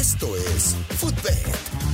[0.00, 1.46] Esto es Footbed,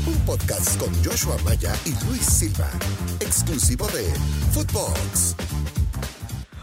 [0.07, 2.71] un podcast con Joshua Maya y Luis Silva,
[3.19, 4.05] exclusivo de
[4.53, 5.35] Footbox.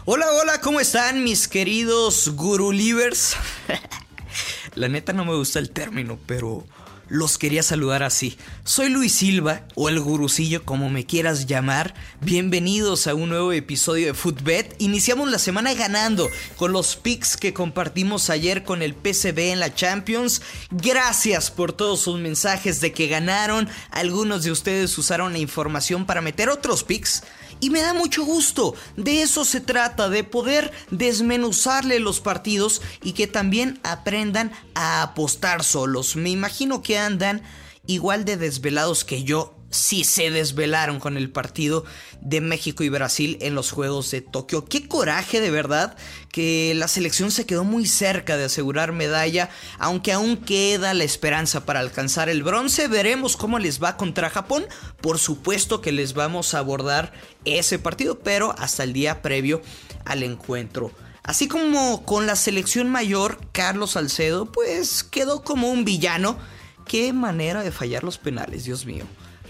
[0.06, 3.36] Hola, hola, ¿cómo están mis queridos gurulivers?
[4.74, 6.64] La neta no me gusta el término, pero
[7.08, 8.36] los quería saludar así.
[8.64, 11.94] Soy Luis Silva, o el gurucillo como me quieras llamar.
[12.20, 14.74] Bienvenidos a un nuevo episodio de Footbet.
[14.78, 19.74] Iniciamos la semana ganando con los picks que compartimos ayer con el PCB en la
[19.74, 20.42] Champions.
[20.70, 23.68] Gracias por todos sus mensajes de que ganaron.
[23.90, 27.22] Algunos de ustedes usaron la información para meter otros picks.
[27.60, 28.74] Y me da mucho gusto.
[28.96, 35.64] De eso se trata, de poder desmenuzarle los partidos y que también aprendan a apostar
[35.64, 36.16] solos.
[36.16, 37.42] Me imagino que andan
[37.86, 41.84] igual de desvelados que yo sí se desvelaron con el partido
[42.20, 44.64] de México y Brasil en los Juegos de Tokio.
[44.64, 45.96] Qué coraje de verdad
[46.30, 51.64] que la selección se quedó muy cerca de asegurar medalla, aunque aún queda la esperanza
[51.66, 52.88] para alcanzar el bronce.
[52.88, 54.64] Veremos cómo les va contra Japón.
[55.00, 57.12] Por supuesto que les vamos a abordar
[57.44, 59.60] ese partido, pero hasta el día previo
[60.04, 60.92] al encuentro.
[61.24, 66.38] Así como con la selección mayor, Carlos Salcedo, pues quedó como un villano.
[66.86, 69.04] Qué manera de fallar los penales, Dios mío.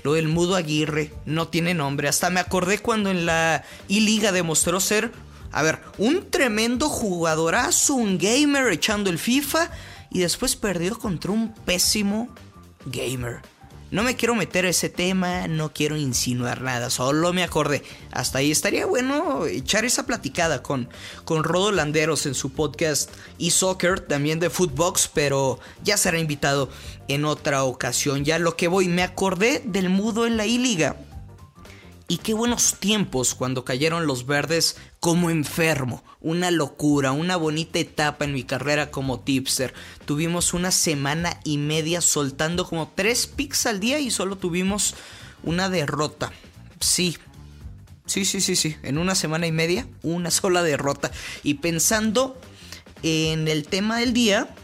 [0.04, 2.08] Lo del Mudo Aguirre no tiene nombre.
[2.08, 5.10] Hasta me acordé cuando en la I-Liga demostró ser,
[5.50, 9.70] a ver, un tremendo jugadorazo, un gamer echando el FIFA
[10.10, 12.28] y después perdió contra un pésimo
[12.84, 13.40] gamer.
[13.90, 17.82] No me quiero meter a ese tema, no quiero insinuar nada, solo me acordé.
[18.10, 20.88] Hasta ahí estaría bueno echar esa platicada con,
[21.24, 26.68] con Rodo Landeros en su podcast eSoccer, también de Footbox, pero ya será invitado
[27.06, 28.24] en otra ocasión.
[28.24, 30.96] Ya lo que voy, me acordé del mudo en la I-Liga.
[32.06, 36.04] Y qué buenos tiempos cuando cayeron los verdes como enfermo.
[36.20, 39.72] Una locura, una bonita etapa en mi carrera como tipster.
[40.04, 44.94] Tuvimos una semana y media soltando como tres picks al día y solo tuvimos
[45.42, 46.30] una derrota.
[46.78, 47.16] Sí.
[48.04, 48.76] Sí, sí, sí, sí.
[48.82, 51.10] En una semana y media, una sola derrota.
[51.42, 52.38] Y pensando
[53.02, 54.54] en el tema del día,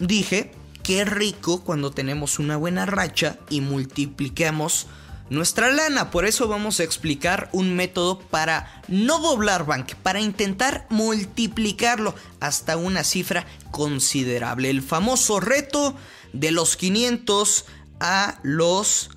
[0.00, 0.50] dije,
[0.82, 4.88] qué rico cuando tenemos una buena racha y multiplicamos
[5.30, 6.10] nuestra lana.
[6.10, 12.76] Por eso vamos a explicar un método para no doblar bank, para intentar multiplicarlo hasta
[12.76, 14.70] una cifra considerable.
[14.70, 15.96] El famoso reto
[16.32, 17.64] de los 500
[18.00, 19.10] a los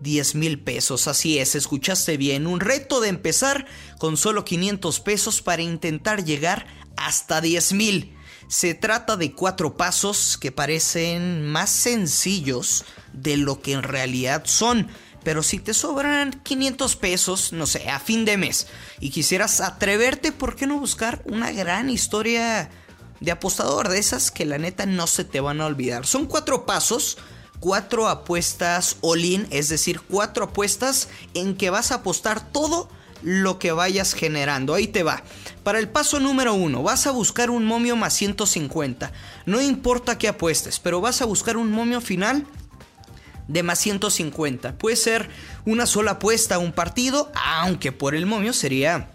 [0.00, 1.08] 10 mil pesos.
[1.08, 2.46] Así es, escuchaste bien.
[2.46, 3.66] Un reto de empezar
[3.98, 6.66] con solo 500 pesos para intentar llegar
[6.96, 8.12] hasta 10 mil.
[8.48, 14.88] Se trata de cuatro pasos que parecen más sencillos de lo que en realidad son.
[15.26, 18.68] Pero si te sobran 500 pesos, no sé, a fin de mes,
[19.00, 22.70] y quisieras atreverte, ¿por qué no buscar una gran historia
[23.18, 23.88] de apostador?
[23.88, 26.06] De esas que la neta no se te van a olvidar.
[26.06, 27.18] Son cuatro pasos,
[27.58, 32.88] cuatro apuestas all-in, es decir, cuatro apuestas en que vas a apostar todo
[33.20, 34.74] lo que vayas generando.
[34.74, 35.24] Ahí te va.
[35.64, 39.10] Para el paso número uno, vas a buscar un momio más 150.
[39.44, 42.46] No importa qué apuestes, pero vas a buscar un momio final
[43.48, 44.78] de más 150.
[44.78, 45.28] Puede ser
[45.64, 49.08] una sola apuesta a un partido, aunque por el momio sería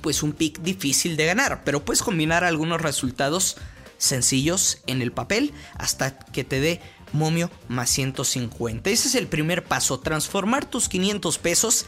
[0.00, 3.56] pues un pick difícil de ganar, pero puedes combinar algunos resultados
[3.98, 6.80] sencillos en el papel hasta que te dé
[7.12, 8.88] momio más 150.
[8.88, 11.86] Ese es el primer paso, transformar tus 500 pesos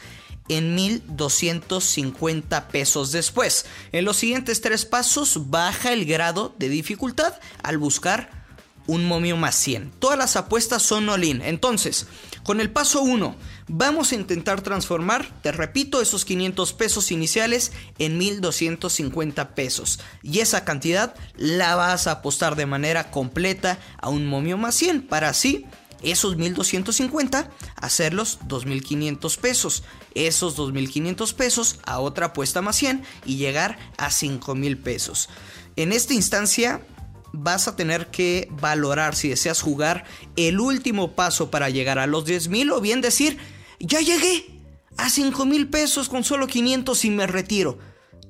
[0.48, 3.64] en 1250 pesos después.
[3.92, 8.41] En los siguientes tres pasos baja el grado de dificultad al buscar
[8.86, 9.92] un momio más 100.
[9.98, 11.42] Todas las apuestas son all-in.
[11.42, 12.06] Entonces,
[12.42, 13.36] con el paso 1,
[13.68, 20.00] vamos a intentar transformar, te repito, esos 500 pesos iniciales en 1250 pesos.
[20.22, 25.02] Y esa cantidad la vas a apostar de manera completa a un momio más 100
[25.06, 25.66] para así
[26.02, 29.84] esos 1250 hacerlos 2500 pesos.
[30.14, 35.28] Esos 2500 pesos a otra apuesta más 100 y llegar a 5000 pesos.
[35.76, 36.82] En esta instancia
[37.32, 40.04] vas a tener que valorar si deseas jugar
[40.36, 43.38] el último paso para llegar a los 10 mil o bien decir,
[43.80, 44.46] ya llegué
[44.96, 47.78] a 5 mil pesos con solo 500 y me retiro.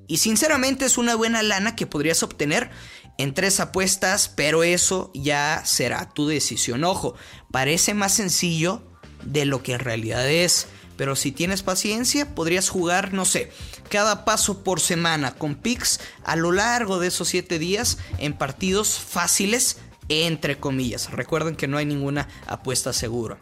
[0.06, 2.70] Y sinceramente es una buena lana que podrías obtener
[3.18, 6.84] en tres apuestas, pero eso ya será tu decisión.
[6.84, 7.14] Ojo,
[7.50, 8.82] parece más sencillo
[9.24, 10.66] de lo que en realidad es.
[10.96, 13.50] Pero si tienes paciencia, podrías jugar, no sé,
[13.88, 18.98] cada paso por semana con picks a lo largo de esos 7 días en partidos
[18.98, 19.78] fáciles,
[20.08, 21.10] entre comillas.
[21.10, 23.38] Recuerden que no hay ninguna apuesta segura.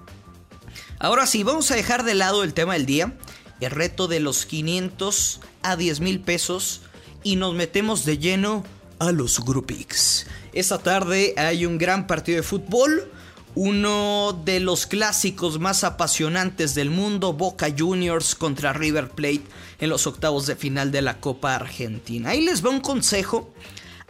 [0.99, 3.17] Ahora sí, vamos a dejar de lado el tema del día,
[3.61, 6.83] el reto de los 500 a 10 mil pesos
[7.23, 8.65] y nos metemos de lleno
[8.99, 10.27] a los Groupics.
[10.53, 13.11] Esta tarde hay un gran partido de fútbol
[13.55, 19.43] Uno de los clásicos más apasionantes del mundo, Boca Juniors contra River Plate
[19.81, 22.31] en los octavos de final de la Copa Argentina.
[22.31, 23.53] Ahí les va un consejo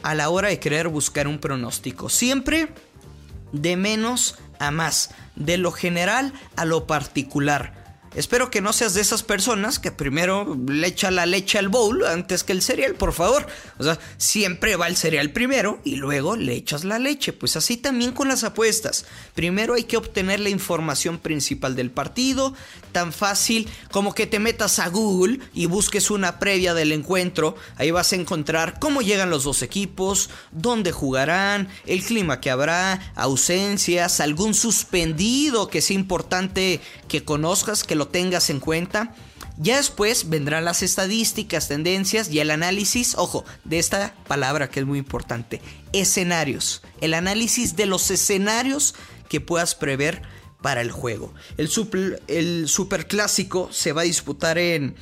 [0.03, 2.09] a la hora de querer buscar un pronóstico.
[2.09, 2.69] Siempre
[3.53, 7.90] de menos a más, de lo general a lo particular.
[8.15, 12.05] Espero que no seas de esas personas que primero le echa la leche al bowl
[12.05, 13.47] antes que el cereal, por favor.
[13.79, 17.33] O sea, siempre va el cereal primero y luego le echas la leche.
[17.33, 19.05] Pues así también con las apuestas.
[19.35, 22.53] Primero hay que obtener la información principal del partido.
[22.91, 27.55] Tan fácil como que te metas a Google y busques una previa del encuentro.
[27.77, 33.13] Ahí vas a encontrar cómo llegan los dos equipos, dónde jugarán, el clima que habrá,
[33.15, 39.15] ausencias, algún suspendido que sea importante que conozcas, que lo tengas en cuenta.
[39.59, 44.87] Ya después vendrán las estadísticas, tendencias y el análisis, ojo, de esta palabra que es
[44.87, 45.61] muy importante,
[45.93, 46.81] escenarios.
[47.03, 48.95] El análisis de los escenarios
[49.29, 50.23] que puedas prever
[50.63, 51.35] para el juego.
[51.59, 54.97] El super, el super clásico se va a disputar en,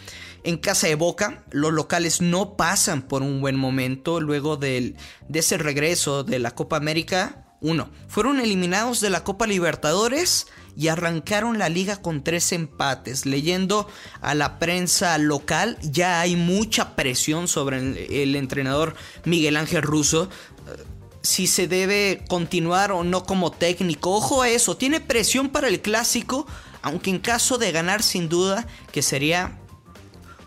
[0.61, 1.45] casa de Boca.
[1.53, 4.97] Los locales no pasan por un buen momento luego de
[5.33, 7.48] ese regreso de la Copa América.
[7.61, 10.47] Uno, fueron eliminados de la Copa Libertadores
[10.77, 13.27] y arrancaron la liga con tres empates.
[13.27, 13.89] Leyendo
[14.21, 17.79] a la prensa local, ya hay mucha presión sobre
[18.23, 18.95] el, entrenador
[19.25, 20.31] Miguel Ángel Russo
[20.69, 20.85] eh,
[21.23, 24.15] si se debe continuar o no como técnico.
[24.15, 26.47] Ojo a eso, tiene presión para el clásico,
[26.81, 29.59] aunque en caso de ganar sin duda que sería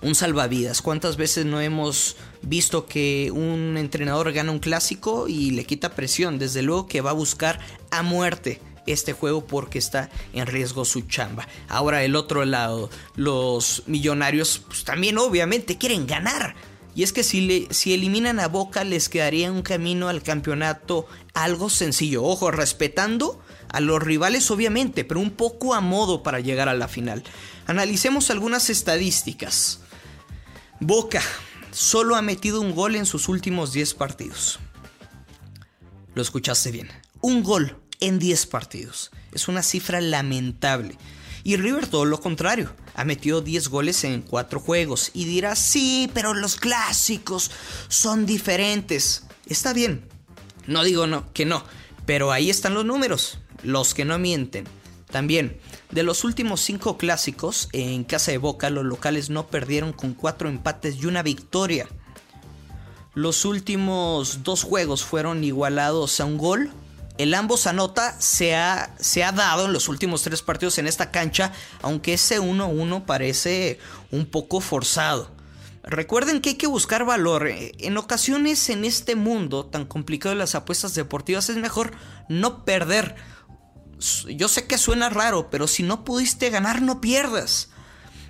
[0.01, 0.81] un salvavidas.
[0.81, 6.39] ¿Cuántas veces no hemos visto que un entrenador gana un clásico y le quita presión?
[6.39, 7.59] Desde luego que va a buscar
[7.91, 11.47] a muerte este juego porque está en riesgo su chamba.
[11.67, 16.55] Ahora el otro lado, los millonarios pues, también obviamente quieren ganar.
[16.93, 21.05] Y es que si, le, si eliminan a Boca les quedaría un camino al campeonato
[21.33, 22.23] algo sencillo.
[22.23, 23.39] Ojo, respetando
[23.69, 27.23] a los rivales obviamente, pero un poco a modo para llegar a la final.
[27.67, 29.79] Analicemos algunas estadísticas.
[30.81, 31.21] Boca
[31.69, 34.57] solo ha metido un gol en sus últimos 10 partidos.
[36.15, 36.89] Lo escuchaste bien.
[37.21, 39.11] Un gol en 10 partidos.
[39.31, 40.97] Es una cifra lamentable.
[41.43, 45.11] Y River todo lo contrario, ha metido 10 goles en 4 juegos.
[45.13, 47.51] Y dirás, sí, pero los clásicos
[47.87, 49.25] son diferentes.
[49.45, 50.03] Está bien,
[50.65, 51.63] no digo no, que no,
[52.07, 54.65] pero ahí están los números, los que no mienten.
[55.11, 55.59] También,
[55.91, 60.49] de los últimos 5 clásicos, en casa de Boca los locales no perdieron con 4
[60.49, 61.87] empates y una victoria.
[63.13, 66.71] Los últimos dos juegos fueron igualados a un gol
[67.21, 71.11] el ambos anota se ha, se ha dado en los últimos tres partidos en esta
[71.11, 71.51] cancha,
[71.83, 73.79] aunque ese 1-1 parece
[74.09, 75.29] un poco forzado.
[75.83, 77.47] Recuerden que hay que buscar valor.
[77.47, 81.91] En ocasiones en este mundo tan complicado de las apuestas deportivas es mejor
[82.27, 83.15] no perder.
[84.27, 87.69] Yo sé que suena raro, pero si no pudiste ganar no pierdas.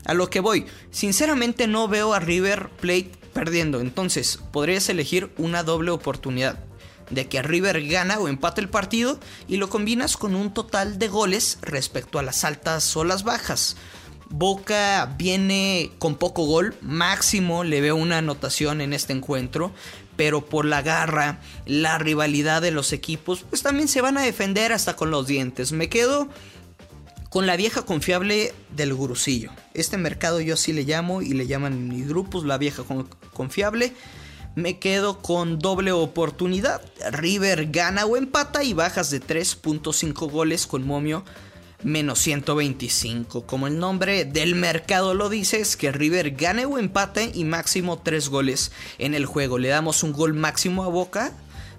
[0.05, 5.63] A lo que voy, sinceramente no veo a River Plate perdiendo, entonces podrías elegir una
[5.63, 6.59] doble oportunidad
[7.11, 11.07] de que River gana o empata el partido y lo combinas con un total de
[11.07, 13.75] goles respecto a las altas o las bajas.
[14.29, 19.73] Boca viene con poco gol, máximo le veo una anotación en este encuentro,
[20.21, 24.71] pero por la garra, la rivalidad de los equipos, pues también se van a defender
[24.71, 25.71] hasta con los dientes.
[25.71, 26.29] Me quedo
[27.31, 29.49] con la vieja confiable del gurusillo.
[29.73, 32.83] Este mercado yo así le llamo y le llaman mis grupos la vieja
[33.33, 33.95] confiable
[34.53, 36.81] me quedo con doble oportunidad.
[37.09, 41.23] River gana o empata y bajas de 3.5 goles con momio
[41.83, 43.45] menos 125.
[43.45, 47.99] Como el nombre del mercado lo dice, es que River gane o empate y máximo
[47.99, 49.57] 3 goles en el juego.
[49.57, 51.33] Le damos un gol máximo a Boca.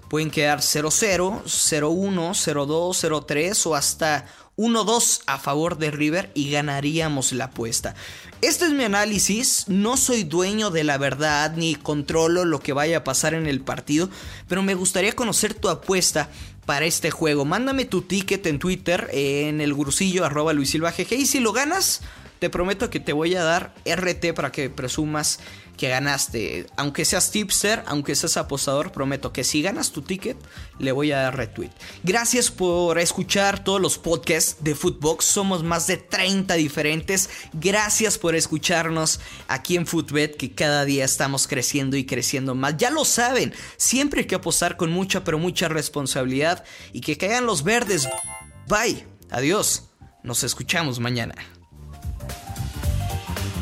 [0.09, 4.25] Pueden quedar 0-0, 0-1, 0-2, 0-3 o hasta
[4.57, 7.95] 1-2 a favor de River y ganaríamos la apuesta.
[8.41, 12.97] Este es mi análisis, no soy dueño de la verdad ni controlo lo que vaya
[12.97, 14.09] a pasar en el partido,
[14.47, 16.29] pero me gustaría conocer tu apuesta
[16.65, 17.45] para este juego.
[17.45, 21.53] Mándame tu ticket en Twitter en el grusillo arroba Luis Silva GG y si lo
[21.53, 22.01] ganas,
[22.43, 25.39] te prometo que te voy a dar RT para que presumas
[25.77, 26.67] que ganaste.
[26.75, 30.35] Aunque seas tipster, aunque seas apostador, prometo que si ganas tu ticket,
[30.77, 31.69] le voy a dar retweet.
[32.03, 35.23] Gracias por escuchar todos los podcasts de Footbox.
[35.23, 37.29] Somos más de 30 diferentes.
[37.53, 42.75] Gracias por escucharnos aquí en Footbet, que cada día estamos creciendo y creciendo más.
[42.75, 47.45] Ya lo saben, siempre hay que apostar con mucha, pero mucha responsabilidad y que caigan
[47.45, 48.09] los verdes.
[48.67, 49.91] Bye, adiós.
[50.23, 51.35] Nos escuchamos mañana.